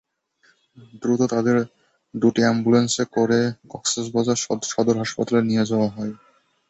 [1.01, 1.57] দ্রুত তাঁদের
[2.13, 3.39] দুটি অ্যাম্বুলেন্সে করে
[3.71, 4.37] কক্সবাজার
[4.71, 6.13] সদর হাসপাতালে নিয়ে যাওয়া হয়।